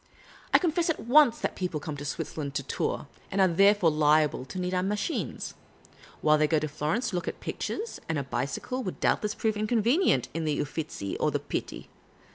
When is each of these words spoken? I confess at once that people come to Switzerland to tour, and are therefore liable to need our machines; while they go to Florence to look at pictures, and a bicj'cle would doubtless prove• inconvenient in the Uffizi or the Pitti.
I 0.51 0.57
confess 0.57 0.89
at 0.89 0.99
once 0.99 1.37
that 1.37 1.55
people 1.55 1.79
come 1.79 1.95
to 1.97 2.05
Switzerland 2.05 2.55
to 2.55 2.63
tour, 2.63 3.05
and 3.29 3.39
are 3.39 3.47
therefore 3.47 3.91
liable 3.91 4.45
to 4.45 4.57
need 4.57 4.73
our 4.73 4.81
machines; 4.81 5.53
while 6.21 6.39
they 6.39 6.47
go 6.47 6.57
to 6.57 6.67
Florence 6.67 7.11
to 7.11 7.15
look 7.15 7.27
at 7.27 7.39
pictures, 7.39 7.99
and 8.09 8.17
a 8.17 8.23
bicj'cle 8.23 8.83
would 8.83 8.99
doubtless 8.99 9.35
prove• 9.35 9.53
inconvenient 9.59 10.27
in 10.33 10.43
the 10.43 10.59
Uffizi 10.59 11.17
or 11.19 11.29
the 11.29 11.37
Pitti. 11.39 11.87